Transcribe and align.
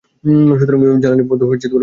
সুতরাং 0.51 0.79
জ্বালানি 1.01 1.23
বাবদ 1.23 1.39
কোনো 1.39 1.49
খরচ 1.49 1.63
হবে 1.65 1.73
না। 1.73 1.79